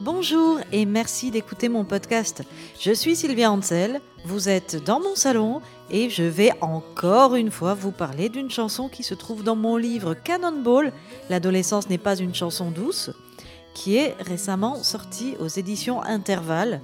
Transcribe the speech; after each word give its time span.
Bonjour 0.00 0.58
et 0.72 0.84
merci 0.84 1.30
d'écouter 1.30 1.68
mon 1.68 1.84
podcast. 1.84 2.42
Je 2.80 2.92
suis 2.92 3.14
Sylvia 3.14 3.52
Ansel, 3.52 4.00
vous 4.24 4.48
êtes 4.48 4.82
dans 4.82 5.00
mon 5.00 5.14
salon 5.14 5.60
et 5.90 6.10
je 6.10 6.22
vais 6.22 6.50
encore 6.60 7.34
une 7.34 7.50
fois 7.50 7.74
vous 7.74 7.92
parler 7.92 8.28
d'une 8.28 8.50
chanson 8.50 8.88
qui 8.88 9.02
se 9.02 9.14
trouve 9.14 9.44
dans 9.44 9.54
mon 9.54 9.76
livre 9.76 10.14
Cannonball, 10.14 10.92
L'adolescence 11.30 11.88
n'est 11.88 11.98
pas 11.98 12.16
une 12.16 12.34
chanson 12.34 12.70
douce, 12.70 13.10
qui 13.78 13.96
est 13.96 14.16
récemment 14.18 14.82
sorti 14.82 15.36
aux 15.38 15.46
éditions 15.46 16.02
Intervalle. 16.02 16.80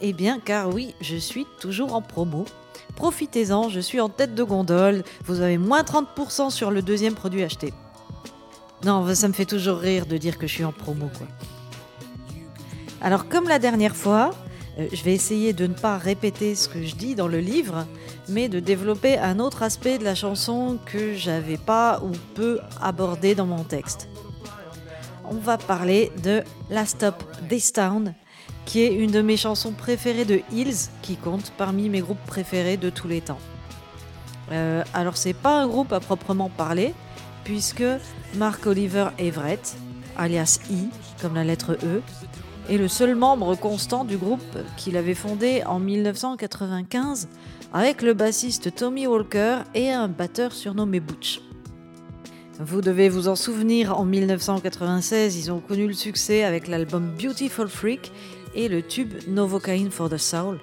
Eh 0.00 0.12
bien, 0.12 0.40
car 0.40 0.74
oui, 0.74 0.92
je 1.00 1.14
suis 1.14 1.46
toujours 1.60 1.94
en 1.94 2.02
promo. 2.02 2.46
Profitez-en, 2.96 3.68
je 3.68 3.78
suis 3.78 4.00
en 4.00 4.08
tête 4.08 4.34
de 4.34 4.42
gondole, 4.42 5.04
vous 5.24 5.40
avez 5.40 5.56
moins 5.56 5.82
30% 5.82 6.50
sur 6.50 6.72
le 6.72 6.82
deuxième 6.82 7.14
produit 7.14 7.44
acheté. 7.44 7.72
Non, 8.84 9.14
ça 9.14 9.28
me 9.28 9.32
fait 9.32 9.44
toujours 9.44 9.78
rire 9.78 10.04
de 10.06 10.16
dire 10.16 10.36
que 10.36 10.48
je 10.48 10.54
suis 10.54 10.64
en 10.64 10.72
promo, 10.72 11.08
quoi. 11.16 11.28
Alors 13.00 13.28
comme 13.28 13.46
la 13.46 13.60
dernière 13.60 13.94
fois, 13.94 14.32
euh, 14.80 14.88
je 14.92 15.02
vais 15.04 15.14
essayer 15.14 15.52
de 15.52 15.68
ne 15.68 15.74
pas 15.74 15.96
répéter 15.96 16.56
ce 16.56 16.68
que 16.68 16.82
je 16.82 16.96
dis 16.96 17.14
dans 17.14 17.28
le 17.28 17.38
livre, 17.38 17.86
mais 18.28 18.48
de 18.48 18.58
développer 18.58 19.16
un 19.16 19.38
autre 19.38 19.62
aspect 19.62 19.98
de 19.98 20.04
la 20.04 20.16
chanson 20.16 20.78
que 20.86 21.14
j'avais 21.14 21.56
pas 21.56 22.00
ou 22.04 22.10
peu 22.34 22.58
abordé 22.80 23.36
dans 23.36 23.46
mon 23.46 23.62
texte. 23.62 24.08
On 25.34 25.38
va 25.38 25.56
parler 25.56 26.12
de 26.22 26.42
Last 26.68 26.96
Stop 26.96 27.24
This 27.48 27.72
Town, 27.72 28.12
qui 28.66 28.82
est 28.82 28.92
une 28.92 29.10
de 29.10 29.22
mes 29.22 29.38
chansons 29.38 29.72
préférées 29.72 30.26
de 30.26 30.42
Hills, 30.52 30.90
qui 31.00 31.16
compte 31.16 31.54
parmi 31.56 31.88
mes 31.88 32.00
groupes 32.02 32.22
préférés 32.26 32.76
de 32.76 32.90
tous 32.90 33.08
les 33.08 33.22
temps. 33.22 33.38
Euh, 34.50 34.84
alors 34.92 35.16
c'est 35.16 35.32
pas 35.32 35.58
un 35.58 35.66
groupe 35.66 35.90
à 35.94 36.00
proprement 36.00 36.50
parler, 36.50 36.92
puisque 37.44 37.82
Mark 38.34 38.66
Oliver 38.66 39.08
Everett, 39.16 39.74
alias 40.18 40.60
E, 40.70 40.90
comme 41.22 41.34
la 41.34 41.44
lettre 41.44 41.78
E, 41.82 42.02
est 42.68 42.76
le 42.76 42.88
seul 42.88 43.14
membre 43.14 43.54
constant 43.54 44.04
du 44.04 44.18
groupe 44.18 44.58
qu'il 44.76 44.98
avait 44.98 45.14
fondé 45.14 45.62
en 45.64 45.78
1995 45.78 47.28
avec 47.72 48.02
le 48.02 48.12
bassiste 48.12 48.74
Tommy 48.74 49.06
Walker 49.06 49.60
et 49.74 49.90
un 49.90 50.08
batteur 50.08 50.52
surnommé 50.52 51.00
Butch. 51.00 51.40
Vous 52.64 52.80
devez 52.80 53.08
vous 53.08 53.26
en 53.26 53.34
souvenir, 53.34 53.98
en 53.98 54.04
1996, 54.04 55.36
ils 55.36 55.50
ont 55.50 55.58
connu 55.58 55.88
le 55.88 55.94
succès 55.94 56.44
avec 56.44 56.68
l'album 56.68 57.12
Beautiful 57.20 57.66
Freak 57.68 58.12
et 58.54 58.68
le 58.68 58.82
tube 58.82 59.14
Novocaine 59.26 59.90
for 59.90 60.08
the 60.08 60.16
Soul. 60.16 60.60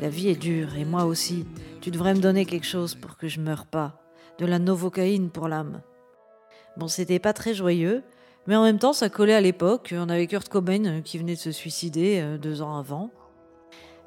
La 0.00 0.08
vie 0.08 0.28
est 0.28 0.36
dure 0.36 0.76
et 0.76 0.84
moi 0.84 1.04
aussi. 1.04 1.46
Tu 1.80 1.90
devrais 1.90 2.14
me 2.14 2.20
donner 2.20 2.46
quelque 2.46 2.66
chose 2.66 2.94
pour 2.94 3.16
que 3.16 3.26
je 3.26 3.40
meure 3.40 3.66
pas. 3.66 4.00
De 4.38 4.46
la 4.46 4.60
Novocaine 4.60 5.30
pour 5.30 5.48
l'âme. 5.48 5.80
Bon, 6.76 6.86
c'était 6.86 7.18
pas 7.18 7.32
très 7.32 7.54
joyeux, 7.54 8.04
mais 8.46 8.54
en 8.54 8.62
même 8.62 8.78
temps, 8.78 8.92
ça 8.92 9.08
collait 9.08 9.34
à 9.34 9.40
l'époque. 9.40 9.92
On 9.98 10.08
avait 10.08 10.28
Kurt 10.28 10.48
Cobain 10.48 10.84
euh, 10.84 11.00
qui 11.00 11.18
venait 11.18 11.34
de 11.34 11.40
se 11.40 11.50
suicider 11.50 12.20
euh, 12.20 12.38
deux 12.38 12.62
ans 12.62 12.78
avant. 12.78 13.10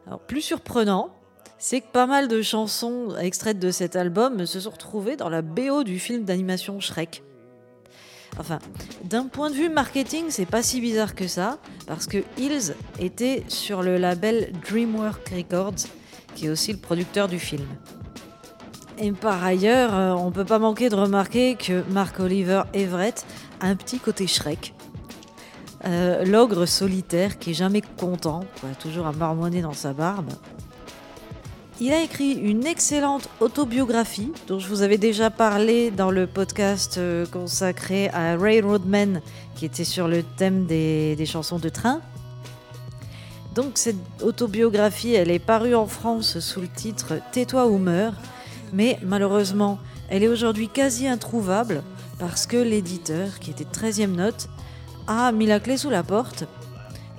Alors, 0.05 0.21
plus 0.21 0.41
surprenant, 0.41 1.16
c'est 1.59 1.81
que 1.81 1.87
pas 1.91 2.05
mal 2.05 2.27
de 2.27 2.41
chansons 2.41 3.15
extraites 3.19 3.59
de 3.59 3.71
cet 3.71 3.95
album 3.95 4.45
se 4.45 4.59
sont 4.59 4.69
retrouvées 4.69 5.15
dans 5.15 5.29
la 5.29 5.41
BO 5.41 5.83
du 5.83 5.99
film 5.99 6.23
d'animation 6.23 6.79
Shrek. 6.79 7.23
Enfin, 8.39 8.59
d'un 9.03 9.25
point 9.27 9.49
de 9.49 9.55
vue 9.55 9.69
marketing, 9.69 10.25
c'est 10.29 10.45
pas 10.45 10.61
si 10.61 10.79
bizarre 10.79 11.15
que 11.15 11.27
ça, 11.27 11.57
parce 11.87 12.05
que 12.05 12.19
Hills 12.37 12.75
était 12.99 13.43
sur 13.47 13.81
le 13.81 13.97
label 13.97 14.51
DreamWorks 14.69 15.29
Records, 15.29 15.87
qui 16.35 16.45
est 16.45 16.49
aussi 16.49 16.71
le 16.71 16.77
producteur 16.77 17.27
du 17.27 17.39
film. 17.39 17.65
Et 18.99 19.11
par 19.11 19.43
ailleurs, 19.43 19.95
euh, 19.95 20.11
on 20.13 20.31
peut 20.31 20.45
pas 20.45 20.59
manquer 20.59 20.89
de 20.89 20.95
remarquer 20.95 21.55
que 21.55 21.83
Mark 21.89 22.19
Oliver 22.19 22.63
Everett 22.73 23.25
a 23.59 23.67
un 23.67 23.75
petit 23.75 23.99
côté 23.99 24.27
Shrek. 24.27 24.73
Euh, 25.85 26.25
l'ogre 26.25 26.65
solitaire 26.65 27.37
qui 27.37 27.51
est 27.51 27.55
jamais 27.55 27.81
content, 27.81 28.41
toujours 28.79 29.07
à 29.07 29.11
marmonner 29.11 29.61
dans 29.61 29.73
sa 29.73 29.93
barbe. 29.93 30.31
Il 31.79 31.93
a 31.93 32.01
écrit 32.01 32.33
une 32.33 32.65
excellente 32.65 33.29
autobiographie 33.39 34.31
dont 34.47 34.57
je 34.57 34.67
vous 34.67 34.81
avais 34.81 34.97
déjà 34.97 35.29
parlé 35.29 35.91
dans 35.91 36.09
le 36.09 36.25
podcast 36.25 36.97
euh, 36.97 37.27
consacré 37.27 38.09
à 38.09 38.35
Railroadman 38.35 39.21
qui 39.55 39.65
était 39.65 39.83
sur 39.83 40.07
le 40.07 40.23
thème 40.23 40.65
des, 40.65 41.23
chansons 41.27 41.59
de 41.59 41.69
train. 41.69 42.01
Donc 43.53 43.77
cette 43.77 43.97
autobiographie, 44.23 45.13
elle 45.13 45.29
est 45.29 45.37
parue 45.37 45.75
en 45.75 45.85
France 45.85 46.39
sous 46.39 46.61
le 46.61 46.67
titre 46.67 47.13
Tais-toi 47.31 47.67
ou 47.67 47.77
meurs 47.77 48.13
mais 48.73 48.99
malheureusement, 49.03 49.79
elle 50.09 50.23
est 50.23 50.27
aujourd'hui 50.27 50.69
quasi 50.69 51.07
introuvable 51.07 51.83
parce 52.19 52.47
que 52.47 52.57
l'éditeur, 52.57 53.39
qui 53.39 53.51
était 53.51 53.65
13e 53.65 54.15
note, 54.15 54.49
a 55.07 55.31
mis 55.31 55.45
la 55.45 55.59
clé 55.59 55.77
sous 55.77 55.89
la 55.89 56.03
porte. 56.03 56.45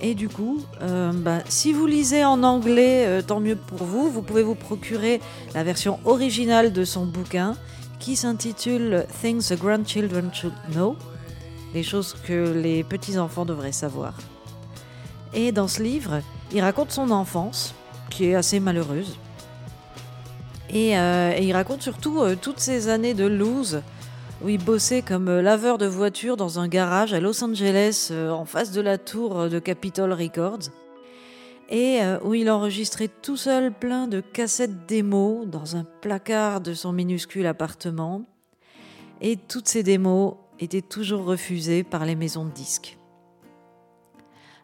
Et 0.00 0.14
du 0.14 0.28
coup, 0.28 0.60
euh, 0.80 1.12
bah, 1.12 1.40
si 1.48 1.72
vous 1.72 1.86
lisez 1.86 2.24
en 2.24 2.42
anglais, 2.44 3.04
euh, 3.06 3.22
tant 3.22 3.40
mieux 3.40 3.56
pour 3.56 3.84
vous. 3.84 4.10
Vous 4.10 4.22
pouvez 4.22 4.42
vous 4.42 4.54
procurer 4.54 5.20
la 5.54 5.64
version 5.64 5.98
originale 6.04 6.72
de 6.72 6.84
son 6.84 7.04
bouquin 7.04 7.56
qui 7.98 8.14
s'intitule 8.14 9.06
Things 9.20 9.48
the 9.48 9.58
Grandchildren 9.58 10.30
Should 10.32 10.54
Know, 10.70 10.96
les 11.74 11.82
choses 11.82 12.14
que 12.26 12.52
les 12.52 12.84
petits-enfants 12.84 13.44
devraient 13.44 13.72
savoir. 13.72 14.14
Et 15.34 15.52
dans 15.52 15.68
ce 15.68 15.82
livre, 15.82 16.20
il 16.52 16.60
raconte 16.60 16.92
son 16.92 17.10
enfance, 17.10 17.74
qui 18.08 18.26
est 18.26 18.34
assez 18.34 18.60
malheureuse. 18.60 19.16
Euh, 20.74 21.32
et, 21.36 21.44
il 21.44 21.52
raconte 21.52 21.82
surtout 21.82 22.20
euh, 22.20 22.36
toutes 22.40 22.60
ces 22.60 22.88
années 22.88 23.14
de 23.14 23.24
lose 23.24 23.82
où 24.42 24.48
il 24.48 24.62
bossait 24.62 25.02
comme 25.02 25.28
euh, 25.28 25.42
laveur 25.42 25.78
de 25.78 25.86
voitures 25.86 26.36
dans 26.36 26.58
un 26.58 26.68
garage 26.68 27.12
à 27.12 27.20
Los 27.20 27.42
Angeles 27.42 28.12
en 28.12 28.44
face 28.44 28.72
de 28.72 28.80
la 28.80 28.98
tour 28.98 29.48
de 29.48 29.58
Capitol 29.58 30.12
Records 30.12 30.70
et 31.70 32.00
où 32.24 32.32
il 32.32 32.50
enregistrait 32.50 33.10
tout 33.20 33.36
seul 33.36 33.70
plein 33.70 34.08
de 34.08 34.20
cassettes 34.20 34.86
démos 34.86 35.46
dans 35.46 35.76
un 35.76 35.84
placard 35.84 36.62
de 36.62 36.72
son 36.72 36.92
minuscule 36.92 37.46
appartement. 37.46 38.24
Et 39.20 39.36
toutes 39.36 39.68
ces 39.68 39.82
démos 39.82 40.36
étaient 40.60 40.80
toujours 40.80 41.24
refusées 41.24 41.82
par 41.82 42.06
les 42.06 42.16
maisons 42.16 42.46
de 42.46 42.50
disques. 42.50 42.96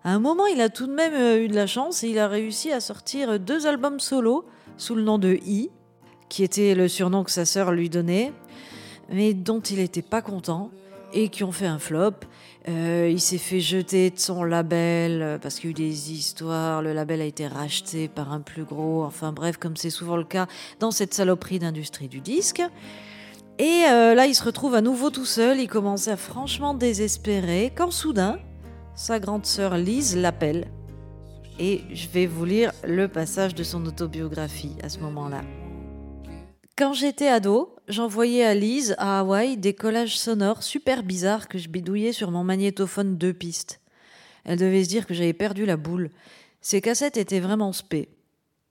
À 0.02 0.12
un 0.12 0.18
moment, 0.18 0.46
il 0.46 0.60
a 0.60 0.68
tout 0.68 0.86
de 0.86 0.92
même 0.92 1.42
eu 1.42 1.48
de 1.48 1.54
la 1.54 1.66
chance 1.66 2.04
et 2.04 2.08
il 2.08 2.18
a 2.18 2.28
réussi 2.28 2.72
à 2.72 2.80
sortir 2.80 3.40
deux 3.40 3.66
albums 3.66 4.00
solo 4.00 4.44
sous 4.76 4.94
le 4.94 5.02
nom 5.02 5.18
de 5.18 5.38
I, 5.46 5.70
qui 6.28 6.42
était 6.42 6.74
le 6.74 6.88
surnom 6.88 7.24
que 7.24 7.30
sa 7.30 7.44
sœur 7.44 7.72
lui 7.72 7.88
donnait, 7.88 8.32
mais 9.10 9.34
dont 9.34 9.60
il 9.60 9.78
n'était 9.78 10.02
pas 10.02 10.22
content 10.22 10.70
et 11.14 11.28
qui 11.28 11.44
ont 11.44 11.52
fait 11.52 11.66
un 11.66 11.78
flop. 11.78 12.12
Euh, 12.68 13.08
il 13.10 13.20
s'est 13.20 13.38
fait 13.38 13.60
jeter 13.60 14.10
de 14.10 14.18
son 14.18 14.42
label 14.42 15.22
euh, 15.22 15.38
parce 15.38 15.56
qu'il 15.56 15.66
y 15.66 15.68
a 15.68 15.70
eu 15.70 15.74
des 15.74 16.12
histoires. 16.12 16.82
Le 16.82 16.92
label 16.92 17.20
a 17.20 17.24
été 17.24 17.46
racheté 17.46 18.08
par 18.08 18.32
un 18.32 18.40
plus 18.40 18.64
gros. 18.64 19.04
Enfin 19.04 19.32
bref, 19.32 19.56
comme 19.56 19.76
c'est 19.76 19.90
souvent 19.90 20.16
le 20.16 20.24
cas 20.24 20.46
dans 20.80 20.90
cette 20.90 21.14
saloperie 21.14 21.58
d'industrie 21.58 22.08
du 22.08 22.20
disque. 22.20 22.62
Et 23.58 23.84
euh, 23.88 24.14
là, 24.14 24.26
il 24.26 24.34
se 24.34 24.42
retrouve 24.42 24.74
à 24.74 24.80
nouveau 24.80 25.10
tout 25.10 25.24
seul. 25.24 25.60
Il 25.60 25.68
commence 25.68 26.08
à 26.08 26.16
franchement 26.16 26.74
désespérer 26.74 27.72
quand 27.74 27.92
soudain, 27.92 28.38
sa 28.96 29.20
grande 29.20 29.46
sœur 29.46 29.76
Lise 29.76 30.16
l'appelle. 30.16 30.66
Et 31.60 31.82
je 31.92 32.08
vais 32.08 32.26
vous 32.26 32.44
lire 32.44 32.72
le 32.82 33.06
passage 33.06 33.54
de 33.54 33.62
son 33.62 33.86
autobiographie 33.86 34.74
à 34.82 34.88
ce 34.88 34.98
moment-là. 34.98 35.42
Quand 36.76 36.94
j'étais 36.94 37.28
ado, 37.28 37.73
j'envoyais 37.88 38.44
à 38.44 38.54
Lise, 38.54 38.94
à 38.98 39.20
Hawaï, 39.20 39.56
des 39.56 39.74
collages 39.74 40.18
sonores 40.18 40.62
super 40.62 41.02
bizarres 41.02 41.48
que 41.48 41.58
je 41.58 41.68
bidouillais 41.68 42.12
sur 42.12 42.30
mon 42.30 42.44
magnétophone 42.44 43.16
deux 43.16 43.32
pistes. 43.32 43.80
Elle 44.44 44.58
devait 44.58 44.84
se 44.84 44.88
dire 44.88 45.06
que 45.06 45.14
j'avais 45.14 45.32
perdu 45.32 45.66
la 45.66 45.76
boule. 45.76 46.10
Ces 46.60 46.80
cassettes 46.80 47.16
étaient 47.16 47.40
vraiment 47.40 47.72
spé. 47.72 48.08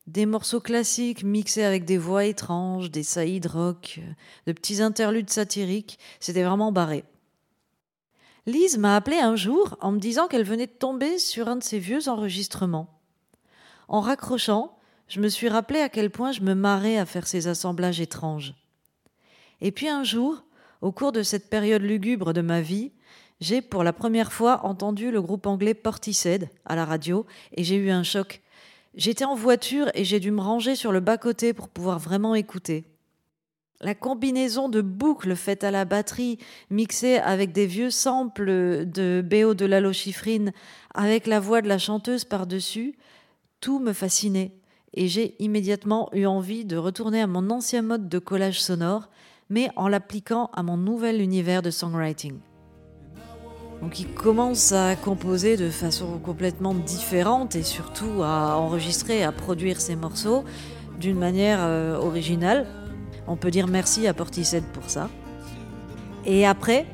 Des 0.05 0.25
morceaux 0.25 0.59
classiques 0.59 1.23
mixés 1.23 1.63
avec 1.63 1.85
des 1.85 1.97
voix 1.97 2.25
étranges, 2.25 2.91
des 2.91 3.03
saïds 3.03 3.47
rock, 3.47 3.99
de 4.47 4.51
petits 4.51 4.81
interludes 4.81 5.29
satiriques, 5.29 5.97
c'était 6.19 6.43
vraiment 6.43 6.71
barré. 6.71 7.05
Lise 8.45 8.77
m'a 8.77 8.97
appelé 8.97 9.17
un 9.17 9.37
jour 9.37 9.77
en 9.79 9.93
me 9.93 9.99
disant 9.99 10.27
qu'elle 10.27 10.43
venait 10.43 10.67
de 10.67 10.71
tomber 10.71 11.17
sur 11.17 11.47
un 11.47 11.55
de 11.55 11.63
ses 11.63 11.79
vieux 11.79 12.09
enregistrements. 12.09 12.89
En 13.87 14.01
raccrochant, 14.01 14.77
je 15.07 15.21
me 15.21 15.29
suis 15.29 15.47
rappelé 15.47 15.79
à 15.79 15.87
quel 15.87 16.09
point 16.09 16.33
je 16.33 16.41
me 16.41 16.53
marrais 16.53 16.97
à 16.97 17.05
faire 17.05 17.27
ces 17.27 17.47
assemblages 17.47 18.01
étranges. 18.01 18.55
Et 19.63 19.71
puis 19.71 19.87
un 19.87 20.03
jour, 20.03 20.43
au 20.81 20.91
cours 20.91 21.13
de 21.13 21.23
cette 21.23 21.49
période 21.49 21.81
lugubre 21.81 22.33
de 22.33 22.41
ma 22.41 22.59
vie, 22.59 22.91
j'ai 23.39 23.61
pour 23.61 23.83
la 23.85 23.93
première 23.93 24.33
fois 24.33 24.65
entendu 24.65 25.09
le 25.09 25.21
groupe 25.21 25.47
anglais 25.47 25.73
Portishead 25.73 26.49
à 26.65 26.75
la 26.75 26.83
radio 26.83 27.25
et 27.55 27.63
j'ai 27.63 27.77
eu 27.77 27.89
un 27.89 28.03
choc. 28.03 28.41
J'étais 28.93 29.23
en 29.23 29.35
voiture 29.35 29.89
et 29.95 30.03
j'ai 30.03 30.19
dû 30.19 30.31
me 30.31 30.41
ranger 30.41 30.75
sur 30.75 30.91
le 30.91 30.99
bas-côté 30.99 31.53
pour 31.53 31.69
pouvoir 31.69 31.97
vraiment 31.97 32.35
écouter. 32.35 32.83
La 33.79 33.95
combinaison 33.95 34.67
de 34.67 34.81
boucles 34.81 35.35
faites 35.37 35.63
à 35.63 35.71
la 35.71 35.85
batterie, 35.85 36.39
mixées 36.69 37.17
avec 37.17 37.53
des 37.53 37.65
vieux 37.65 37.89
samples 37.89 38.85
de 38.85 39.23
BO 39.25 39.53
de 39.53 39.65
Lalo 39.65 39.91
avec 40.93 41.25
la 41.25 41.39
voix 41.39 41.61
de 41.61 41.69
la 41.69 41.77
chanteuse 41.77 42.25
par-dessus, 42.25 42.95
tout 43.61 43.79
me 43.79 43.93
fascinait. 43.93 44.51
Et 44.93 45.07
j'ai 45.07 45.41
immédiatement 45.41 46.09
eu 46.13 46.25
envie 46.25 46.65
de 46.65 46.75
retourner 46.75 47.21
à 47.21 47.27
mon 47.27 47.49
ancien 47.49 47.81
mode 47.81 48.09
de 48.09 48.19
collage 48.19 48.61
sonore, 48.61 49.09
mais 49.53 49.69
en 49.75 49.87
l'appliquant 49.87 50.49
à 50.53 50.63
mon 50.63 50.77
nouvel 50.77 51.21
univers 51.21 51.61
de 51.61 51.69
songwriting. 51.69 52.39
Donc 53.81 53.99
il 53.99 54.07
commence 54.07 54.71
à 54.71 54.95
composer 54.95 55.57
de 55.57 55.69
façon 55.69 56.17
complètement 56.17 56.73
différente 56.73 57.55
et 57.55 57.61
surtout 57.61 58.23
à 58.23 58.57
enregistrer, 58.57 59.23
à 59.23 59.31
produire 59.31 59.79
ses 59.79 59.95
morceaux 59.95 60.43
d'une 60.99 61.19
manière 61.19 61.59
euh, 61.61 61.95
originale. 61.97 62.65
On 63.27 63.35
peut 63.35 63.51
dire 63.51 63.67
merci 63.67 64.07
à 64.07 64.15
Portishead 64.15 64.63
pour 64.73 64.89
ça. 64.89 65.07
Et 66.25 66.47
après, 66.47 66.87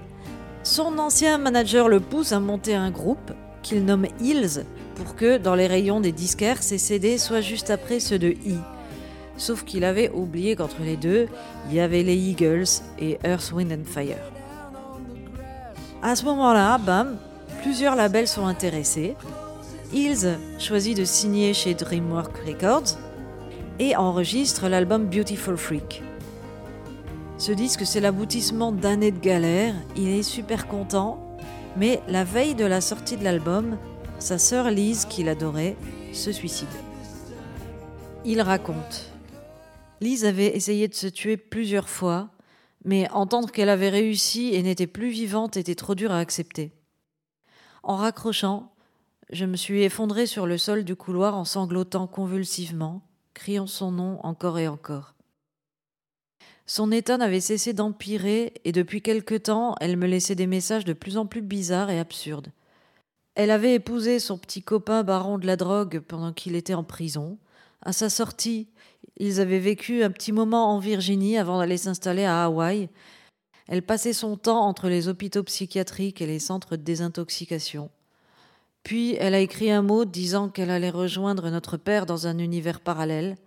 son 0.64 0.98
ancien 0.98 1.38
manager 1.38 1.88
le 1.88 2.02
pousse 2.02 2.34
à 2.34 2.42
monter 2.42 2.76
un 2.76 2.92
groupe 2.92 3.32
qu'il 3.62 3.86
nomme 3.86 4.08
Hills 4.20 4.66
pour 4.96 5.16
que 5.16 5.38
dans 5.38 5.56
les 5.56 5.68
rayons 5.68 6.02
des 6.02 6.12
disquaires, 6.12 6.62
ses 6.62 6.78
CD 6.78 7.18
soient 7.18 7.40
juste 7.40 7.70
après 7.70 8.02
ceux 8.02 8.20
de 8.20 8.32
E. 8.32 8.60
Sauf 9.40 9.64
qu'il 9.64 9.86
avait 9.86 10.12
oublié 10.12 10.58
qu'entre 10.58 10.82
les 10.82 10.98
deux, 10.98 11.28
il 11.70 11.76
y 11.76 11.80
avait 11.80 12.04
les 12.04 12.18
Eagles 12.18 12.68
et 13.00 13.18
Earth, 13.24 13.54
Wind 13.54 13.72
and 13.72 13.86
Fire. 13.86 14.18
À 16.04 16.16
ce 16.18 16.26
moment-là, 16.26 16.78
bam, 16.78 17.18
plusieurs 17.62 17.96
labels 17.96 18.28
sont 18.28 18.46
intéressés. 18.46 19.16
Hills 19.94 20.38
choisit 20.60 20.96
de 20.98 21.06
signer 21.06 21.54
chez 21.54 21.74
DreamWorks 21.74 22.38
Records 22.46 22.98
et 23.80 23.96
enregistre 23.96 24.68
l'album 24.68 25.06
Beautiful 25.06 25.56
Freak. 25.56 26.04
Ce 27.38 27.54
disque, 27.54 27.86
c'est 27.86 28.02
l'aboutissement 28.02 28.74
d'années 28.74 29.12
de 29.12 29.20
galère. 29.20 29.74
Il 29.96 30.10
est 30.10 30.24
super 30.24 30.68
content, 30.68 31.38
mais 31.78 32.02
la 32.10 32.26
veille 32.26 32.56
de 32.56 32.66
la 32.66 32.82
sortie 32.82 33.16
de 33.16 33.24
l'album, 33.24 33.78
sa 34.20 34.38
sœur 34.38 34.70
Lise, 34.70 35.06
qu'il 35.06 35.30
adorait, 35.30 35.78
se 36.12 36.34
suicide. 36.34 36.68
Il 38.26 38.42
raconte. 38.42 39.10
Lise 40.02 40.26
avait 40.26 40.56
essayé 40.56 40.88
de 40.88 40.96
se 40.96 41.08
tuer 41.08 41.38
plusieurs 41.38 41.90
fois 41.90 42.32
mais 42.86 43.10
entendre 43.12 43.52
qu'elle 43.52 43.70
avait 43.70 43.90
réussi 43.90 44.54
et 44.54 44.64
n'était 44.64 44.88
plus 44.88 45.10
vivante 45.10 45.58
était 45.58 45.76
trop 45.76 45.96
dur 45.96 46.12
à 46.12 46.20
accepter. 46.20 46.72
En 47.84 47.96
raccrochant, 47.96 48.74
je 49.32 49.46
me 49.46 49.56
suis 49.56 49.84
effondré 49.84 50.26
sur 50.26 50.48
le 50.48 50.58
sol 50.58 50.84
du 50.84 50.96
couloir 50.96 51.36
en 51.36 51.46
sanglotant 51.46 52.08
convulsivement, 52.08 53.02
criant 53.34 53.68
son 53.68 53.92
nom 53.92 54.20
encore 54.24 54.60
et 54.60 54.68
encore. 54.68 55.16
Son 56.66 56.92
état 56.92 57.18
n'avait 57.18 57.42
cessé 57.42 57.74
d'empirer, 57.74 58.54
et 58.64 58.72
depuis 58.72 59.02
quelque 59.02 59.36
temps, 59.36 59.76
elle 59.82 59.98
me 59.98 60.08
laissait 60.08 60.36
des 60.36 60.48
messages 60.48 60.86
de 60.86 60.94
plus 60.94 61.18
en 61.18 61.26
plus 61.26 61.42
bizarres 61.42 61.90
et 61.90 62.00
absurdes. 62.00 62.52
Elle 63.36 63.52
avait 63.52 63.76
épousé 63.76 64.20
son 64.20 64.38
petit 64.38 64.62
copain 64.62 65.04
baron 65.04 65.38
de 65.38 65.48
la 65.48 65.56
drogue 65.56 66.00
pendant 66.00 66.32
qu'il 66.32 66.56
était 66.56 66.74
en 66.74 66.84
prison. 66.84 67.40
À 67.82 67.92
sa 67.92 68.10
sortie, 68.10 68.68
ils 69.20 69.42
avaient 69.42 69.60
vécu 69.60 70.04
un 70.04 70.12
petit 70.12 70.32
moment 70.32 70.74
en 70.74 70.80
Virginie 70.80 71.38
avant 71.38 71.60
d'aller 71.60 71.78
s'installer 71.78 72.24
à 72.24 72.46
Hawaï. 72.46 72.90
Elle 73.68 73.84
passait 73.84 74.14
son 74.14 74.38
temps 74.38 74.66
entre 74.66 74.88
les 74.88 75.08
hôpitaux 75.08 75.44
psychiatriques 75.44 76.22
et 76.22 76.26
les 76.26 76.40
centres 76.40 76.76
de 76.76 76.82
désintoxication. 76.82 77.92
Puis 78.84 79.16
elle 79.16 79.36
a 79.36 79.40
écrit 79.40 79.72
un 79.72 79.82
mot 79.82 80.06
disant 80.06 80.50
qu'elle 80.50 80.72
allait 80.72 80.90
rejoindre 80.90 81.50
notre 81.50 81.78
père 81.78 82.06
dans 82.06 82.28
un 82.28 82.40
univers 82.40 82.80
parallèle, 82.80 83.38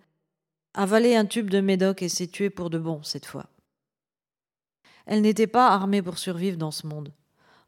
avaler 0.75 1.17
un 1.17 1.25
tube 1.25 1.51
de 1.51 1.61
médoc 1.61 2.03
et 2.03 2.09
s'est 2.09 2.27
tuée 2.27 2.51
pour 2.51 2.71
de 2.71 2.79
bon 2.79 3.03
cette 3.03 3.27
fois. 3.27 3.47
Elle 5.07 5.23
n'était 5.23 5.47
pas 5.47 5.69
armée 5.69 6.03
pour 6.03 6.19
survivre 6.19 6.57
dans 6.57 6.71
ce 6.71 6.87
monde. 6.87 7.13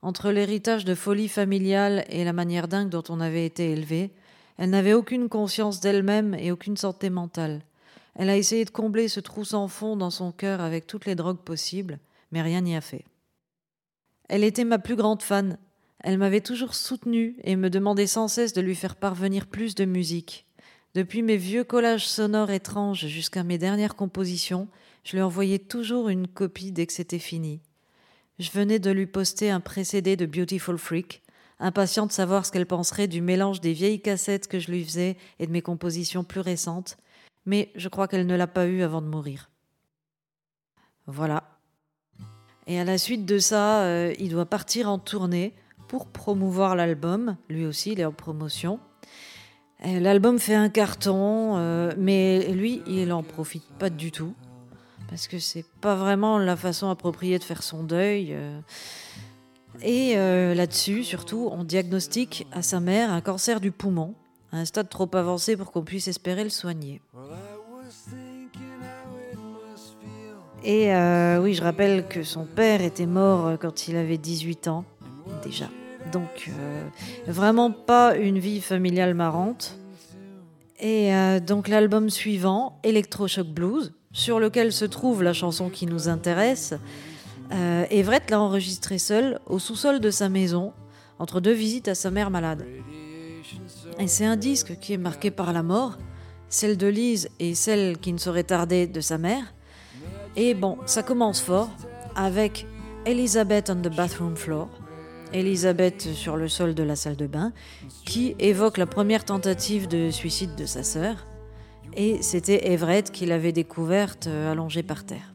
Entre 0.02 0.30
l'héritage 0.30 0.84
de 0.84 0.94
folie 0.94 1.28
familiale 1.28 2.04
et 2.08 2.24
la 2.24 2.34
manière 2.34 2.68
dingue 2.68 2.90
dont 2.90 3.02
on 3.08 3.20
avait 3.20 3.46
été 3.46 3.70
élevé, 3.70 4.12
elle 4.58 4.70
n'avait 4.70 4.92
aucune 4.92 5.28
conscience 5.28 5.80
d'elle-même 5.80 6.34
et 6.34 6.52
aucune 6.52 6.76
santé 6.76 7.10
mentale. 7.10 7.62
Elle 8.14 8.30
a 8.30 8.36
essayé 8.36 8.64
de 8.64 8.70
combler 8.70 9.08
ce 9.08 9.20
trou 9.20 9.44
sans 9.44 9.68
fond 9.68 9.96
dans 9.96 10.10
son 10.10 10.32
cœur 10.32 10.60
avec 10.60 10.86
toutes 10.86 11.06
les 11.06 11.14
drogues 11.14 11.42
possibles, 11.42 11.98
mais 12.30 12.42
rien 12.42 12.60
n'y 12.60 12.76
a 12.76 12.80
fait. 12.80 13.04
Elle 14.28 14.44
était 14.44 14.64
ma 14.64 14.78
plus 14.78 14.96
grande 14.96 15.22
fan. 15.22 15.58
Elle 16.00 16.18
m'avait 16.18 16.40
toujours 16.40 16.74
soutenue 16.74 17.36
et 17.44 17.56
me 17.56 17.70
demandait 17.70 18.06
sans 18.06 18.28
cesse 18.28 18.52
de 18.52 18.60
lui 18.60 18.74
faire 18.74 18.96
parvenir 18.96 19.46
plus 19.46 19.74
de 19.74 19.84
musique. 19.84 20.46
Depuis 20.94 21.22
mes 21.22 21.36
vieux 21.36 21.64
collages 21.64 22.06
sonores 22.06 22.50
étranges 22.50 23.06
jusqu'à 23.06 23.42
mes 23.42 23.58
dernières 23.58 23.96
compositions, 23.96 24.68
je 25.02 25.16
lui 25.16 25.22
envoyais 25.22 25.58
toujours 25.58 26.08
une 26.08 26.28
copie 26.28 26.72
dès 26.72 26.86
que 26.86 26.92
c'était 26.92 27.18
fini. 27.18 27.60
Je 28.38 28.50
venais 28.50 28.78
de 28.78 28.90
lui 28.90 29.06
poster 29.06 29.50
un 29.50 29.60
précédé 29.60 30.16
de 30.16 30.26
Beautiful 30.26 30.78
Freak, 30.78 31.22
impatient 31.58 32.06
de 32.06 32.12
savoir 32.12 32.46
ce 32.46 32.52
qu'elle 32.52 32.66
penserait 32.66 33.08
du 33.08 33.20
mélange 33.20 33.60
des 33.60 33.72
vieilles 33.72 34.00
cassettes 34.00 34.48
que 34.48 34.58
je 34.58 34.70
lui 34.70 34.84
faisais 34.84 35.16
et 35.38 35.46
de 35.46 35.52
mes 35.52 35.62
compositions 35.62 36.24
plus 36.24 36.40
récentes, 36.40 36.96
mais 37.46 37.70
je 37.74 37.88
crois 37.88 38.08
qu'elle 38.08 38.26
ne 38.26 38.36
l'a 38.36 38.46
pas 38.46 38.66
eu 38.66 38.82
avant 38.82 39.02
de 39.02 39.06
mourir. 39.06 39.50
Voilà. 41.06 41.44
Et 42.66 42.80
à 42.80 42.84
la 42.84 42.96
suite 42.96 43.26
de 43.26 43.38
ça, 43.38 43.82
euh, 43.82 44.14
il 44.18 44.30
doit 44.30 44.46
partir 44.46 44.88
en 44.88 44.98
tournée 44.98 45.52
pour 45.88 46.06
promouvoir 46.06 46.76
l'album. 46.76 47.36
Lui 47.48 47.66
aussi, 47.66 47.92
il 47.92 48.00
est 48.00 48.04
en 48.04 48.12
promotion. 48.12 48.80
L'album 49.84 50.38
fait 50.38 50.54
un 50.54 50.70
carton, 50.70 51.58
euh, 51.58 51.92
mais 51.98 52.50
lui, 52.52 52.82
il 52.86 53.12
en 53.12 53.22
profite 53.22 53.66
pas 53.78 53.90
du 53.90 54.10
tout. 54.10 54.34
Parce 55.10 55.28
que 55.28 55.38
c'est 55.38 55.66
pas 55.82 55.94
vraiment 55.94 56.38
la 56.38 56.56
façon 56.56 56.88
appropriée 56.88 57.38
de 57.38 57.44
faire 57.44 57.62
son 57.62 57.82
deuil. 57.82 58.28
Euh. 58.30 58.58
Et 59.82 60.14
là-dessus, 60.54 61.02
surtout, 61.02 61.48
on 61.50 61.64
diagnostique 61.64 62.46
à 62.52 62.62
sa 62.62 62.78
mère 62.78 63.12
un 63.12 63.20
cancer 63.20 63.60
du 63.60 63.72
poumon 63.72 64.14
un 64.54 64.64
stade 64.64 64.88
trop 64.88 65.08
avancé 65.14 65.56
pour 65.56 65.72
qu'on 65.72 65.82
puisse 65.82 66.08
espérer 66.08 66.44
le 66.44 66.50
soigner. 66.50 67.00
Et 70.62 70.94
euh, 70.94 71.42
oui, 71.42 71.54
je 71.54 71.62
rappelle 71.62 72.06
que 72.08 72.22
son 72.22 72.44
père 72.46 72.80
était 72.80 73.06
mort 73.06 73.46
euh, 73.46 73.56
quand 73.58 73.88
il 73.88 73.96
avait 73.96 74.16
18 74.16 74.68
ans, 74.68 74.84
déjà. 75.42 75.68
Donc, 76.10 76.48
euh, 76.48 76.84
vraiment 77.26 77.70
pas 77.70 78.16
une 78.16 78.38
vie 78.38 78.60
familiale 78.60 79.14
marrante. 79.14 79.76
Et 80.80 81.12
donc, 81.46 81.68
l'album 81.68 82.10
suivant, 82.10 82.78
Electroshock 82.82 83.46
Blues, 83.46 83.94
sur 84.12 84.38
lequel 84.38 84.70
se 84.70 84.84
trouve 84.84 85.22
la 85.22 85.32
chanson 85.32 85.70
qui 85.70 85.86
nous 85.86 86.08
intéresse, 86.10 86.74
Everett 87.90 88.28
l'a 88.28 88.40
enregistré 88.40 88.98
seul 88.98 89.38
au 89.46 89.58
sous-sol 89.58 90.00
de 90.00 90.10
sa 90.10 90.28
maison, 90.28 90.74
entre 91.18 91.40
deux 91.40 91.52
visites 91.52 91.88
à 91.88 91.94
sa 91.94 92.10
mère 92.10 92.28
malade. 92.28 92.66
Et 93.98 94.08
c'est 94.08 94.24
un 94.24 94.36
disque 94.36 94.78
qui 94.78 94.92
est 94.92 94.98
marqué 94.98 95.30
par 95.30 95.52
la 95.52 95.62
mort, 95.62 95.98
celle 96.48 96.76
de 96.76 96.86
Lise 96.86 97.28
et 97.40 97.54
celle 97.54 97.98
qui 97.98 98.12
ne 98.12 98.18
saurait 98.18 98.44
tarder 98.44 98.86
de 98.86 99.00
sa 99.00 99.18
mère. 99.18 99.54
Et 100.36 100.54
bon, 100.54 100.78
ça 100.86 101.02
commence 101.02 101.40
fort 101.40 101.70
avec 102.14 102.66
Elizabeth 103.06 103.70
on 103.70 103.76
the 103.76 103.94
bathroom 103.94 104.36
floor, 104.36 104.68
Elizabeth 105.32 106.12
sur 106.14 106.36
le 106.36 106.48
sol 106.48 106.74
de 106.74 106.82
la 106.82 106.96
salle 106.96 107.16
de 107.16 107.26
bain, 107.26 107.52
qui 108.04 108.34
évoque 108.38 108.78
la 108.78 108.86
première 108.86 109.24
tentative 109.24 109.88
de 109.88 110.10
suicide 110.10 110.54
de 110.56 110.66
sa 110.66 110.82
sœur. 110.82 111.26
Et 111.96 112.22
c'était 112.22 112.72
Everett 112.72 113.10
qui 113.10 113.26
l'avait 113.26 113.52
découverte 113.52 114.26
euh, 114.26 114.50
allongée 114.50 114.82
par 114.82 115.04
terre. 115.04 115.34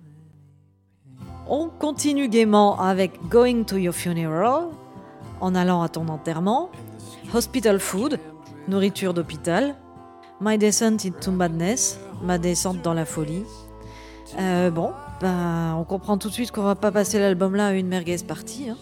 On 1.47 1.69
continue 1.69 2.27
gaiement 2.27 2.79
avec 2.79 3.13
Going 3.29 3.63
to 3.63 3.77
Your 3.77 3.93
Funeral, 3.93 4.67
en 5.41 5.55
allant 5.55 5.81
à 5.81 5.89
ton 5.89 6.07
enterrement, 6.09 6.69
Hospital 7.31 7.79
Food, 7.79 8.19
nourriture 8.67 9.13
d'hôpital, 9.13 9.75
My 10.41 10.57
Descent 10.57 11.05
into 11.05 11.29
Madness, 11.29 11.99
ma 12.23 12.39
descente 12.39 12.81
dans 12.81 12.95
la 12.95 13.05
folie. 13.05 13.43
Euh, 14.39 14.71
bon, 14.71 14.91
ben, 15.21 15.75
on 15.77 15.83
comprend 15.83 16.17
tout 16.17 16.29
de 16.29 16.33
suite 16.33 16.51
qu'on 16.51 16.63
va 16.63 16.73
pas 16.73 16.91
passer 16.91 17.19
l'album 17.19 17.55
là 17.55 17.67
à 17.67 17.73
une 17.73 17.87
merguez 17.87 18.17
partie. 18.27 18.69
Hein. 18.69 18.77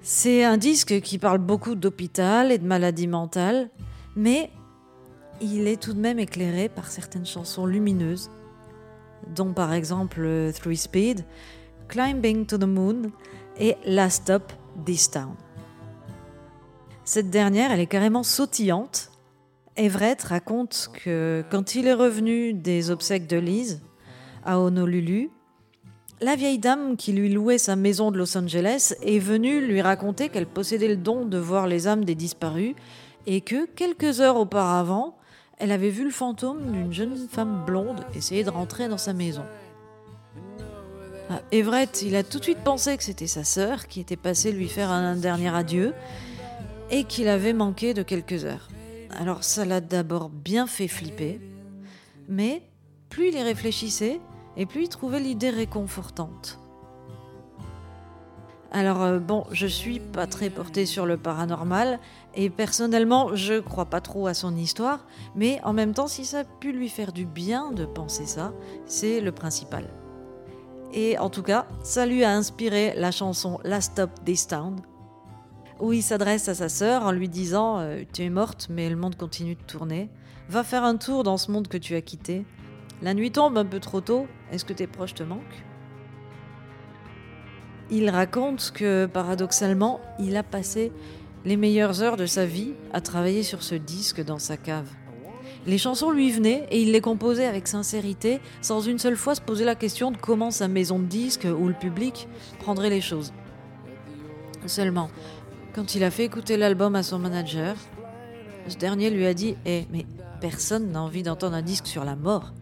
C'est 0.00 0.44
un 0.44 0.58
disque 0.58 1.00
qui 1.00 1.18
parle 1.18 1.38
beaucoup 1.38 1.74
d'hôpital 1.74 2.52
et 2.52 2.58
de 2.58 2.66
maladie 2.66 3.08
mentale, 3.08 3.70
mais 4.14 4.52
il 5.40 5.66
est 5.66 5.82
tout 5.82 5.92
de 5.92 6.00
même 6.00 6.20
éclairé 6.20 6.68
par 6.68 6.86
certaines 6.86 7.26
chansons 7.26 7.66
lumineuses, 7.66 8.30
dont 9.34 9.52
par 9.52 9.72
exemple 9.72 10.52
Three 10.54 10.76
Speed, 10.76 11.24
Climbing 11.88 12.46
to 12.46 12.58
the 12.58 12.64
Moon 12.64 13.10
et 13.58 13.76
Last 13.84 14.22
Stop 14.22 14.52
This 14.84 15.10
Town. 15.10 15.34
Cette 17.12 17.28
dernière, 17.28 17.72
elle 17.72 17.80
est 17.80 17.88
carrément 17.88 18.22
sautillante. 18.22 19.10
Everett 19.76 20.22
raconte 20.22 20.90
que 21.02 21.42
quand 21.50 21.74
il 21.74 21.88
est 21.88 21.92
revenu 21.92 22.52
des 22.52 22.92
obsèques 22.92 23.26
de 23.26 23.36
Lise 23.36 23.82
à 24.44 24.60
Honolulu, 24.60 25.28
la 26.20 26.36
vieille 26.36 26.60
dame 26.60 26.96
qui 26.96 27.12
lui 27.12 27.28
louait 27.28 27.58
sa 27.58 27.74
maison 27.74 28.12
de 28.12 28.16
Los 28.16 28.38
Angeles 28.38 28.94
est 29.02 29.18
venue 29.18 29.60
lui 29.60 29.82
raconter 29.82 30.28
qu'elle 30.28 30.46
possédait 30.46 30.86
le 30.86 30.96
don 30.96 31.24
de 31.24 31.36
voir 31.36 31.66
les 31.66 31.88
âmes 31.88 32.04
des 32.04 32.14
disparus 32.14 32.76
et 33.26 33.40
que 33.40 33.66
quelques 33.66 34.20
heures 34.20 34.36
auparavant, 34.36 35.16
elle 35.58 35.72
avait 35.72 35.90
vu 35.90 36.04
le 36.04 36.10
fantôme 36.10 36.70
d'une 36.70 36.92
jeune 36.92 37.16
femme 37.28 37.64
blonde 37.66 38.06
essayer 38.14 38.44
de 38.44 38.50
rentrer 38.50 38.86
dans 38.86 38.98
sa 38.98 39.14
maison. 39.14 39.42
Ah, 41.28 41.42
Everett, 41.50 42.02
il 42.02 42.14
a 42.14 42.22
tout 42.22 42.38
de 42.38 42.44
suite 42.44 42.62
pensé 42.62 42.96
que 42.96 43.02
c'était 43.02 43.26
sa 43.26 43.42
sœur 43.42 43.88
qui 43.88 43.98
était 43.98 44.16
passée 44.16 44.52
lui 44.52 44.68
faire 44.68 44.92
un 44.92 45.16
dernier 45.16 45.52
adieu 45.52 45.92
et 46.90 47.04
qu'il 47.04 47.28
avait 47.28 47.52
manqué 47.52 47.94
de 47.94 48.02
quelques 48.02 48.44
heures. 48.44 48.68
Alors 49.18 49.44
ça 49.44 49.64
l'a 49.64 49.80
d'abord 49.80 50.28
bien 50.28 50.66
fait 50.66 50.88
flipper, 50.88 51.40
mais 52.28 52.62
plus 53.08 53.28
il 53.28 53.34
y 53.34 53.42
réfléchissait 53.42 54.20
et 54.56 54.66
plus 54.66 54.82
il 54.82 54.88
trouvait 54.88 55.20
l'idée 55.20 55.50
réconfortante. 55.50 56.58
Alors 58.72 59.02
euh, 59.02 59.18
bon, 59.18 59.44
je 59.50 59.66
suis 59.66 59.98
pas 59.98 60.26
très 60.26 60.48
portée 60.48 60.86
sur 60.86 61.04
le 61.04 61.16
paranormal 61.16 61.98
et 62.34 62.50
personnellement, 62.50 63.34
je 63.34 63.58
crois 63.58 63.86
pas 63.86 64.00
trop 64.00 64.28
à 64.28 64.34
son 64.34 64.56
histoire, 64.56 65.06
mais 65.34 65.60
en 65.64 65.72
même 65.72 65.92
temps, 65.92 66.06
si 66.06 66.24
ça 66.24 66.40
a 66.40 66.44
pu 66.44 66.72
lui 66.72 66.88
faire 66.88 67.12
du 67.12 67.26
bien 67.26 67.72
de 67.72 67.84
penser 67.84 68.26
ça, 68.26 68.52
c'est 68.86 69.20
le 69.20 69.32
principal. 69.32 69.90
Et 70.92 71.18
en 71.18 71.30
tout 71.30 71.42
cas, 71.42 71.66
ça 71.82 72.06
lui 72.06 72.22
a 72.24 72.32
inspiré 72.32 72.94
la 72.96 73.10
chanson 73.10 73.58
Last 73.64 73.92
Stop 73.92 74.10
This 74.24 74.46
Town, 74.46 74.80
où 75.80 75.92
il 75.92 76.02
s'adresse 76.02 76.48
à 76.48 76.54
sa 76.54 76.68
sœur 76.68 77.04
en 77.04 77.12
lui 77.12 77.28
disant 77.28 77.78
euh, 77.78 78.02
Tu 78.12 78.22
es 78.22 78.30
morte, 78.30 78.68
mais 78.70 78.88
le 78.88 78.96
monde 78.96 79.16
continue 79.16 79.54
de 79.54 79.62
tourner. 79.62 80.08
Va 80.48 80.64
faire 80.64 80.84
un 80.84 80.96
tour 80.96 81.22
dans 81.22 81.36
ce 81.36 81.50
monde 81.50 81.68
que 81.68 81.78
tu 81.78 81.94
as 81.94 82.00
quitté. 82.00 82.44
La 83.02 83.14
nuit 83.14 83.30
tombe 83.30 83.56
un 83.56 83.64
peu 83.64 83.80
trop 83.80 84.00
tôt. 84.00 84.26
Est-ce 84.52 84.64
que 84.64 84.72
tes 84.72 84.86
proches 84.86 85.14
te 85.14 85.22
manquent? 85.22 85.64
Il 87.90 88.08
raconte 88.10 88.72
que 88.72 89.06
paradoxalement, 89.06 90.00
il 90.18 90.36
a 90.36 90.42
passé 90.42 90.92
les 91.44 91.56
meilleures 91.56 92.02
heures 92.02 92.16
de 92.16 92.26
sa 92.26 92.46
vie 92.46 92.74
à 92.92 93.00
travailler 93.00 93.42
sur 93.42 93.62
ce 93.62 93.74
disque 93.74 94.22
dans 94.22 94.38
sa 94.38 94.56
cave. 94.56 94.88
Les 95.66 95.78
chansons 95.78 96.10
lui 96.10 96.30
venaient 96.30 96.66
et 96.70 96.80
il 96.80 96.92
les 96.92 97.00
composait 97.00 97.46
avec 97.46 97.66
sincérité, 97.66 98.40
sans 98.62 98.80
une 98.80 98.98
seule 98.98 99.16
fois 99.16 99.34
se 99.34 99.40
poser 99.40 99.64
la 99.64 99.74
question 99.74 100.10
de 100.10 100.16
comment 100.16 100.50
sa 100.50 100.68
maison 100.68 100.98
de 100.98 101.04
disques 101.04 101.46
ou 101.46 101.68
le 101.68 101.74
public 101.74 102.28
prendrait 102.60 102.90
les 102.90 103.00
choses. 103.00 103.32
Seulement, 104.66 105.10
quand 105.74 105.94
il 105.94 106.04
a 106.04 106.10
fait 106.10 106.24
écouter 106.24 106.56
l'album 106.56 106.94
à 106.94 107.02
son 107.02 107.18
manager, 107.18 107.76
ce 108.68 108.76
dernier 108.76 109.10
lui 109.10 109.26
a 109.26 109.34
dit 109.34 109.56
Eh, 109.66 109.86
mais 109.92 110.06
personne 110.40 110.92
n'a 110.92 111.02
envie 111.02 111.22
d'entendre 111.22 111.56
un 111.56 111.62
disque 111.62 111.86
sur 111.86 112.04
la 112.04 112.16
mort. 112.16 112.52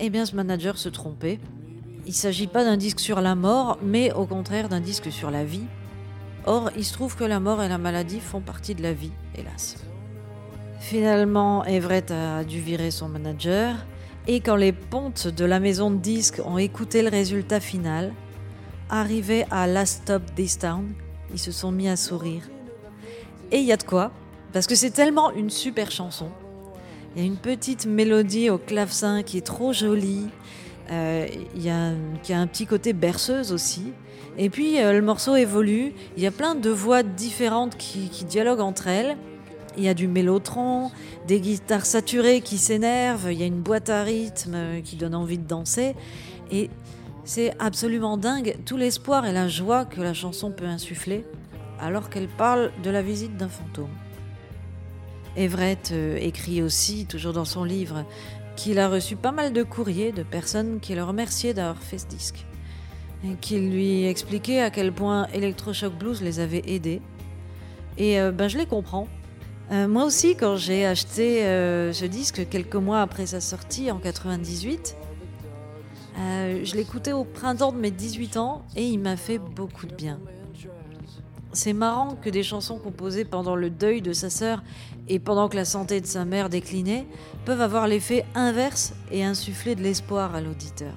Eh 0.00 0.10
bien, 0.10 0.26
ce 0.26 0.34
manager 0.34 0.78
se 0.78 0.88
trompait 0.88 1.38
il 2.04 2.10
ne 2.10 2.14
s'agit 2.14 2.48
pas 2.48 2.64
d'un 2.64 2.76
disque 2.76 3.00
sur 3.00 3.20
la 3.20 3.34
mort, 3.34 3.78
mais 3.82 4.12
au 4.12 4.26
contraire 4.26 4.68
d'un 4.68 4.80
disque 4.80 5.12
sur 5.12 5.30
la 5.30 5.44
vie. 5.44 5.66
Or, 6.46 6.70
il 6.76 6.84
se 6.84 6.92
trouve 6.92 7.16
que 7.16 7.24
la 7.24 7.38
mort 7.38 7.62
et 7.62 7.68
la 7.68 7.78
maladie 7.78 8.18
font 8.18 8.40
partie 8.40 8.74
de 8.74 8.82
la 8.82 8.92
vie, 8.92 9.12
hélas. 9.36 9.76
Finalement, 10.80 11.64
Everett 11.64 12.10
a 12.10 12.42
dû 12.42 12.58
virer 12.58 12.90
son 12.90 13.08
manager, 13.08 13.86
et 14.26 14.40
quand 14.40 14.56
les 14.56 14.72
pontes 14.72 15.28
de 15.28 15.44
la 15.44 15.60
maison 15.60 15.92
de 15.92 15.98
disques 15.98 16.42
ont 16.44 16.58
écouté 16.58 17.02
le 17.02 17.08
résultat 17.08 17.60
final, 17.60 18.12
arrivés 18.92 19.46
à 19.50 19.66
Last 19.66 20.02
Stop 20.02 20.22
This 20.36 20.58
Town, 20.58 20.92
ils 21.32 21.38
se 21.38 21.50
sont 21.50 21.72
mis 21.72 21.88
à 21.88 21.96
sourire. 21.96 22.42
Et 23.50 23.58
il 23.58 23.64
y 23.64 23.72
a 23.72 23.76
de 23.78 23.82
quoi, 23.82 24.12
parce 24.52 24.66
que 24.66 24.74
c'est 24.74 24.90
tellement 24.90 25.32
une 25.32 25.50
super 25.50 25.90
chanson. 25.90 26.28
Il 27.14 27.22
y 27.22 27.24
a 27.24 27.26
une 27.26 27.38
petite 27.38 27.86
mélodie 27.86 28.50
au 28.50 28.58
clavecin 28.58 29.22
qui 29.22 29.38
est 29.38 29.46
trop 29.46 29.72
jolie. 29.72 30.28
Euh, 30.90 31.26
il 31.54 31.62
y, 31.62 31.70
a 31.70 32.38
un 32.38 32.46
petit 32.46 32.66
côté 32.66 32.92
berceuse 32.92 33.50
aussi. 33.52 33.92
Et 34.36 34.50
puis 34.50 34.78
euh, 34.78 34.92
le 34.92 35.02
morceau 35.02 35.36
évolue. 35.36 35.94
Il 36.16 36.22
y 36.22 36.26
a 36.26 36.30
plein 36.30 36.54
de 36.54 36.70
voix 36.70 37.02
différentes 37.02 37.76
qui, 37.78 38.08
dialoguent 38.24 38.60
entre 38.60 38.88
elles. 38.88 39.16
Il 39.78 39.84
y 39.84 39.88
a 39.88 39.94
du 39.94 40.06
mélotron, 40.06 40.90
des 41.26 41.40
guitares 41.40 41.86
saturées 41.86 42.42
qui 42.42 42.58
s'énervent. 42.58 43.32
Il 43.32 43.38
y 43.38 43.42
a 43.42 43.46
une 43.46 43.62
boîte 43.62 43.88
à 43.88 44.02
rythme 44.02 44.82
qui 44.84 44.96
donne 44.96 45.14
envie 45.14 45.38
de 45.38 45.46
danser. 45.46 45.94
Et 46.50 46.68
c'est 47.24 47.54
absolument 47.58 48.16
dingue 48.16 48.56
tout 48.66 48.76
l'espoir 48.76 49.26
et 49.26 49.32
la 49.32 49.48
joie 49.48 49.84
que 49.84 50.00
la 50.00 50.14
chanson 50.14 50.50
peut 50.50 50.66
insuffler 50.66 51.24
alors 51.82 52.10
qu'elle 52.10 52.28
parle 52.28 52.70
de 52.82 52.90
la 52.90 53.02
visite 53.02 53.36
d'un 53.36 53.48
fantôme. 53.48 53.90
Everett 55.36 55.90
euh, 55.92 56.16
écrit 56.20 56.62
aussi, 56.62 57.06
toujours 57.06 57.32
dans 57.32 57.44
son 57.44 57.64
livre, 57.64 58.04
qu'il 58.54 58.78
a 58.78 58.88
reçu 58.88 59.16
pas 59.16 59.32
mal 59.32 59.52
de 59.52 59.62
courriers 59.62 60.12
de 60.12 60.22
personnes 60.22 60.78
qui 60.80 60.94
le 60.94 61.02
remerciaient 61.02 61.54
d'avoir 61.54 61.82
fait 61.82 61.98
ce 61.98 62.06
disque. 62.06 62.46
Et 63.24 63.34
qui 63.40 63.58
lui 63.58 64.04
expliquaient 64.04 64.60
à 64.60 64.70
quel 64.70 64.92
point 64.92 65.26
Electroshock 65.32 65.96
Blues 65.96 66.22
les 66.22 66.38
avait 66.38 66.62
aidés. 66.66 67.00
Et 67.98 68.20
euh, 68.20 68.30
ben, 68.30 68.48
je 68.48 68.58
les 68.58 68.66
comprends. 68.66 69.08
Euh, 69.70 69.88
moi 69.88 70.04
aussi, 70.04 70.36
quand 70.36 70.56
j'ai 70.56 70.84
acheté 70.84 71.40
ce 71.92 72.04
disque 72.04 72.48
quelques 72.48 72.76
mois 72.76 73.00
après 73.00 73.26
sa 73.26 73.40
sortie 73.40 73.90
en 73.90 73.98
98, 73.98 74.96
je 76.16 76.76
l'écoutais 76.76 77.12
au 77.12 77.24
printemps 77.24 77.72
de 77.72 77.78
mes 77.78 77.90
18 77.90 78.36
ans 78.36 78.62
et 78.76 78.84
il 78.84 78.98
m'a 78.98 79.16
fait 79.16 79.38
beaucoup 79.38 79.86
de 79.86 79.94
bien. 79.94 80.18
C'est 81.54 81.74
marrant 81.74 82.16
que 82.16 82.30
des 82.30 82.42
chansons 82.42 82.78
composées 82.78 83.26
pendant 83.26 83.56
le 83.56 83.68
deuil 83.68 84.00
de 84.00 84.14
sa 84.14 84.30
sœur 84.30 84.62
et 85.08 85.18
pendant 85.18 85.50
que 85.50 85.56
la 85.56 85.66
santé 85.66 86.00
de 86.00 86.06
sa 86.06 86.24
mère 86.24 86.48
déclinait 86.48 87.06
peuvent 87.44 87.60
avoir 87.60 87.86
l'effet 87.86 88.24
inverse 88.34 88.94
et 89.10 89.22
insuffler 89.22 89.74
de 89.74 89.82
l'espoir 89.82 90.34
à 90.34 90.40
l'auditeur. 90.40 90.94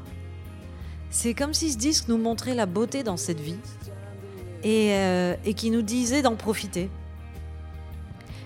C'est 1.10 1.34
comme 1.34 1.54
si 1.54 1.72
ce 1.72 1.78
disque 1.78 2.08
nous 2.08 2.18
montrait 2.18 2.56
la 2.56 2.66
beauté 2.66 3.04
dans 3.04 3.18
cette 3.18 3.40
vie 3.40 3.58
et, 4.64 4.94
euh, 4.94 5.36
qui 5.56 5.72
nous 5.72 5.82
disait 5.82 6.22
d'en 6.22 6.36
profiter. 6.36 6.90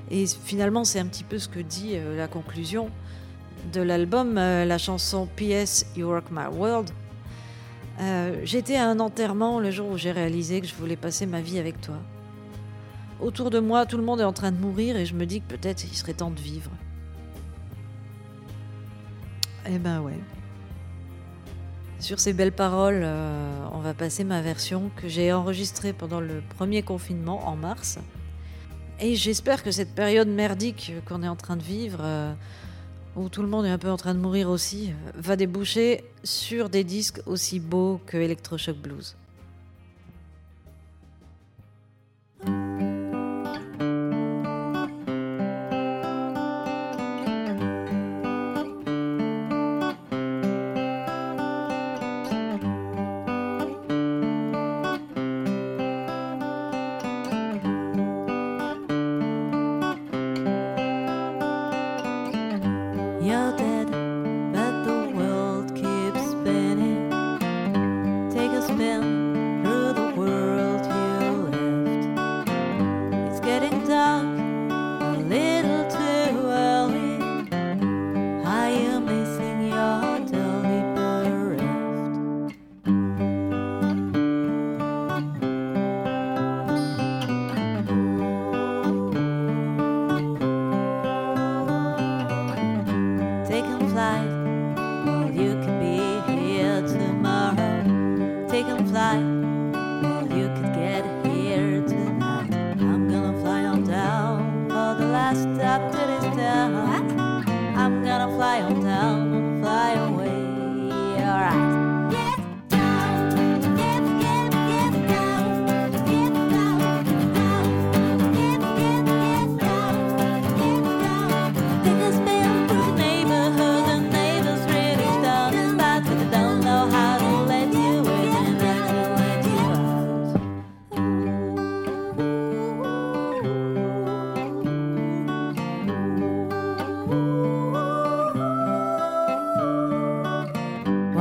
Et 0.10 0.26
finalement, 0.26 0.84
c'est 0.84 1.00
un 1.00 1.06
petit 1.06 1.24
peu 1.24 1.38
ce 1.38 1.48
que 1.48 1.60
dit 1.60 1.92
euh, 1.94 2.18
la 2.18 2.28
conclusion 2.28 2.90
de 3.72 3.82
l'album, 3.82 4.38
euh, 4.38 4.66
la 4.66 4.78
chanson 4.78 5.28
PS 5.36 5.86
You 5.96 6.10
Rock 6.10 6.26
My 6.32 6.48
World, 6.52 6.92
euh, 8.02 8.40
j'étais 8.44 8.78
à 8.78 8.88
un 8.88 9.00
enterrement 9.00 9.60
le 9.60 9.72
jour 9.72 9.90
où 9.90 9.98
j'ai 9.98 10.12
réalisé 10.12 10.62
que 10.62 10.68
je 10.68 10.76
voulais 10.76 10.96
passer 10.96 11.26
ma 11.26 11.42
vie 11.42 11.60
avec 11.60 11.82
toi. 11.82 11.98
Autour 13.20 13.50
de 13.50 13.60
moi, 13.60 13.86
tout 13.86 13.98
le 13.98 14.04
monde 14.04 14.22
est 14.22 14.26
en 14.26 14.34
train 14.34 14.52
de 14.52 14.58
mourir 14.58 14.96
et 14.96 15.06
je 15.06 15.14
me 15.14 15.26
dis 15.26 15.42
que 15.42 15.48
peut-être 15.48 15.84
il 15.84 15.96
serait 15.96 16.14
temps 16.14 16.32
de 16.32 16.40
vivre. 16.40 16.72
Eh 19.70 19.78
ben 19.78 20.00
ouais. 20.02 20.20
Sur 22.00 22.22
ces 22.22 22.32
belles 22.32 22.54
paroles, 22.54 23.02
euh, 23.04 23.68
on 23.74 23.80
va 23.80 23.94
passer 23.94 24.24
ma 24.24 24.42
version 24.42 24.90
que 24.96 25.10
j'ai 25.10 25.34
enregistrée 25.34 25.92
pendant 25.92 26.22
le 26.22 26.42
premier 26.58 26.82
confinement 26.82 27.46
en 27.48 27.58
mars. 27.58 28.00
Et 29.02 29.16
j'espère 29.16 29.64
que 29.64 29.72
cette 29.72 29.94
période 29.94 30.30
merdique 30.30 30.94
qu'on 31.06 31.24
est 31.24 31.28
en 31.28 31.36
train 31.36 31.58
de 31.58 31.64
vivre 31.64 32.00
où 33.20 33.30
tout 33.30 33.42
le 33.42 33.48
monde 33.48 33.66
est 33.66 33.70
un 33.70 33.78
peu 33.78 33.90
en 33.90 33.98
train 33.98 34.14
de 34.14 34.20
mourir 34.20 34.50
aussi, 34.50 34.94
va 35.16 35.36
déboucher 35.36 36.04
sur 36.24 36.70
des 36.70 36.84
disques 36.84 37.22
aussi 37.26 37.60
beaux 37.60 38.00
que 38.06 38.18
Electroshock 38.18 38.78
Blues. 38.78 39.16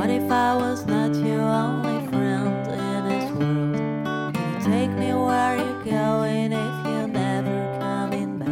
What 0.09 0.23
if 0.23 0.31
I 0.31 0.55
was 0.55 0.87
not 0.87 1.13
your 1.13 1.39
only 1.39 2.07
friend 2.07 2.67
in 2.67 3.09
this 3.09 3.31
world? 3.31 4.33
Can 4.33 4.53
you 4.55 4.59
take 4.65 4.89
me 4.97 5.13
where 5.13 5.55
you're 5.55 5.83
going 5.83 6.51
if 6.51 6.85
you're 6.87 7.07
never 7.07 7.77
coming 7.79 8.39
back? 8.39 8.49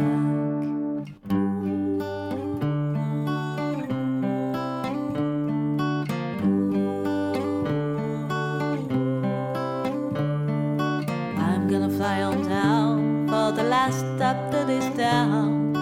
I'm 11.40 11.66
gonna 11.66 11.90
fly 11.90 12.22
on 12.22 12.48
down 12.48 13.26
for 13.26 13.50
the 13.50 13.64
last 13.64 13.98
stop 14.14 14.52
that 14.52 14.70
is 14.70 14.86
down. 14.96 15.74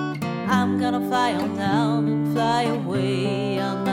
I'm 0.49 0.81
gonna 0.81 1.07
fly 1.07 1.35
on 1.35 1.55
down 1.55 2.09
and 2.09 2.33
fly 2.33 2.63
away 2.63 3.59
on 3.61 3.86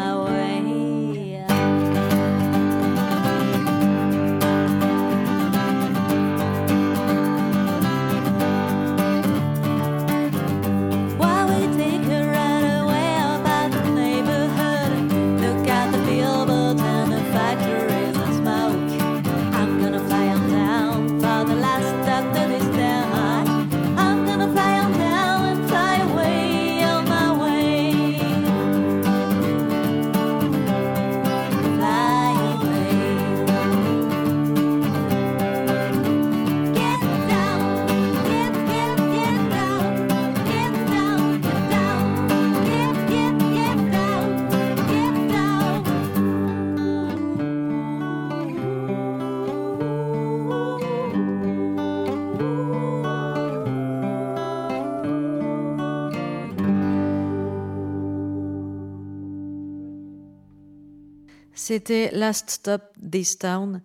C'était 61.55 62.09
Last 62.11 62.49
Stop 62.49 62.81
This 63.11 63.37
Town 63.37 63.83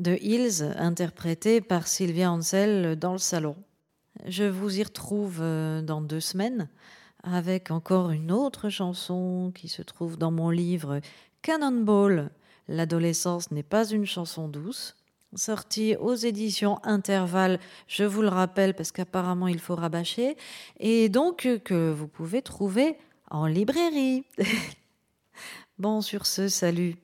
de 0.00 0.18
Hills, 0.20 0.74
interprété 0.76 1.60
par 1.60 1.86
Sylvia 1.86 2.30
Ansel 2.30 2.96
dans 2.96 3.12
le 3.12 3.18
salon. 3.18 3.56
Je 4.26 4.42
vous 4.42 4.80
y 4.80 4.82
retrouve 4.82 5.38
euh, 5.40 5.80
dans 5.80 6.00
deux 6.00 6.18
semaines 6.18 6.68
avec 7.22 7.70
encore 7.70 8.10
une 8.10 8.32
autre 8.32 8.68
chanson 8.68 9.52
qui 9.54 9.68
se 9.68 9.82
trouve 9.82 10.18
dans 10.18 10.32
mon 10.32 10.50
livre 10.50 11.00
Cannonball. 11.42 12.30
L'adolescence 12.66 13.52
n'est 13.52 13.62
pas 13.62 13.86
une 13.86 14.06
chanson 14.06 14.48
douce. 14.48 14.96
Sorti 15.36 15.94
aux 16.00 16.16
éditions 16.16 16.80
Intervalle, 16.82 17.60
je 17.86 18.04
vous 18.04 18.22
le 18.22 18.28
rappelle 18.28 18.74
parce 18.74 18.90
qu'apparemment 18.90 19.46
il 19.46 19.60
faut 19.60 19.76
rabâcher, 19.76 20.36
et 20.80 21.08
donc 21.08 21.46
euh, 21.46 21.58
que 21.58 21.92
vous 21.92 22.08
pouvez 22.08 22.42
trouver 22.42 22.96
en 23.30 23.46
librairie. 23.46 24.24
bon, 25.78 26.00
sur 26.00 26.26
ce, 26.26 26.48
salut. 26.48 26.96